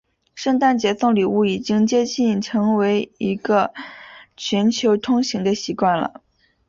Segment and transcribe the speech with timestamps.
[0.33, 3.71] 圣诞节送礼物已经接近成为一个
[4.35, 6.21] 全球通行的习惯了。